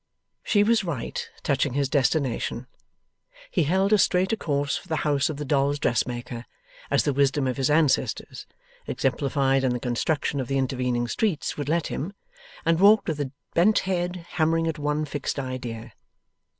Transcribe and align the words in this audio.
She 0.41 0.63
was 0.63 0.83
right 0.83 1.29
touching 1.43 1.73
his 1.73 1.87
destination. 1.87 2.65
He 3.51 3.65
held 3.65 3.93
as 3.93 4.01
straight 4.01 4.33
a 4.33 4.35
course 4.35 4.75
for 4.75 4.87
the 4.87 4.95
house 5.05 5.29
of 5.29 5.37
the 5.37 5.45
dolls' 5.45 5.77
dressmaker 5.77 6.45
as 6.89 7.03
the 7.03 7.13
wisdom 7.13 7.45
of 7.45 7.57
his 7.57 7.69
ancestors, 7.69 8.47
exemplified 8.87 9.63
in 9.63 9.73
the 9.73 9.79
construction 9.79 10.39
of 10.39 10.47
the 10.47 10.57
intervening 10.57 11.07
streets, 11.07 11.55
would 11.55 11.69
let 11.69 11.85
him, 11.93 12.13
and 12.65 12.79
walked 12.79 13.09
with 13.09 13.19
a 13.19 13.31
bent 13.53 13.77
head 13.85 14.25
hammering 14.31 14.65
at 14.65 14.79
one 14.79 15.05
fixed 15.05 15.37
idea. 15.37 15.93